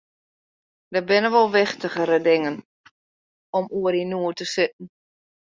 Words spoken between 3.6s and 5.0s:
oer yn noed te sitten.